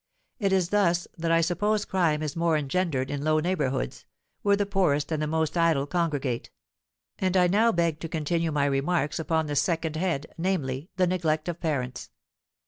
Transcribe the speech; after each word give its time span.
It 0.39 0.51
is 0.51 0.69
thus 0.69 1.07
that 1.15 1.31
I 1.31 1.41
suppose 1.41 1.85
crime 1.85 2.23
is 2.23 2.35
more 2.35 2.57
engendered 2.57 3.11
in 3.11 3.23
low 3.23 3.39
neighbourhoods, 3.39 4.07
where 4.41 4.55
the 4.55 4.65
poorest 4.65 5.11
and 5.11 5.21
the 5.21 5.27
most 5.27 5.55
idle 5.55 5.85
congregate: 5.85 6.49
and 7.19 7.37
I 7.37 7.45
now 7.45 7.71
beg 7.71 7.99
to 7.99 8.09
continue 8.09 8.51
my 8.51 8.65
remarks 8.65 9.19
upon 9.19 9.45
the 9.45 9.55
second 9.55 9.95
head, 9.97 10.25
namely, 10.39 10.89
the 10.95 11.05
neglect 11.05 11.47
of 11.47 11.59
parents. 11.59 12.09